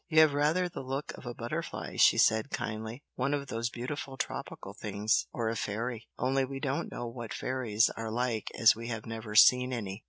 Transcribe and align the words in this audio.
"You 0.09 0.21
have 0.21 0.33
rather 0.33 0.67
the 0.67 0.81
look 0.81 1.15
of 1.15 1.27
a 1.27 1.35
butterfly!" 1.35 1.97
she 1.97 2.17
said, 2.17 2.49
kindly 2.49 3.03
"One 3.13 3.35
of 3.35 3.49
those 3.49 3.69
beautiful 3.69 4.17
tropical 4.17 4.73
things 4.73 5.27
or 5.31 5.47
a 5.47 5.55
fairy! 5.55 6.07
only 6.17 6.43
we 6.43 6.59
don't 6.59 6.91
know 6.91 7.05
what 7.05 7.35
fairies 7.35 7.91
are 7.95 8.09
like 8.09 8.49
as 8.57 8.75
we 8.75 8.87
have 8.87 9.05
never 9.05 9.35
seen 9.35 9.71
any!" 9.71 9.99